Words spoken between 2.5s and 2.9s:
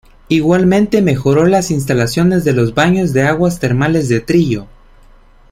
los